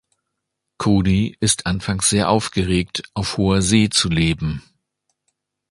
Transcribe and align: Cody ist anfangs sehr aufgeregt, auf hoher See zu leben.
Cody 0.79 1.37
ist 1.41 1.67
anfangs 1.67 2.09
sehr 2.09 2.27
aufgeregt, 2.27 3.03
auf 3.13 3.37
hoher 3.37 3.61
See 3.61 3.87
zu 3.91 4.09
leben. 4.09 4.63